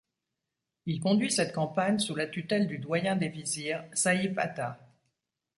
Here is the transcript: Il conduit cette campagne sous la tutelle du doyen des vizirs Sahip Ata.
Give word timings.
Il 0.87 0.99
conduit 0.99 1.31
cette 1.31 1.53
campagne 1.53 1.99
sous 1.99 2.15
la 2.15 2.25
tutelle 2.25 2.65
du 2.65 2.79
doyen 2.79 3.15
des 3.15 3.29
vizirs 3.29 3.83
Sahip 3.93 4.35
Ata. 4.39 4.79